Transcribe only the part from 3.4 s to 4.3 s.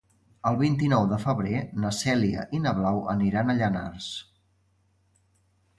a Llanars.